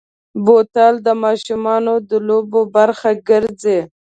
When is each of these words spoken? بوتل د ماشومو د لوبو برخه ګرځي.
بوتل 0.43 0.93
د 1.05 1.09
ماشومو 1.23 1.95
د 2.09 2.11
لوبو 2.27 2.61
برخه 2.75 3.09
ګرځي. 3.29 3.79